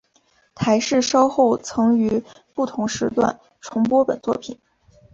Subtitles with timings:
[0.55, 2.23] 台视稍后曾于
[2.55, 4.59] 不同时段重播本作品。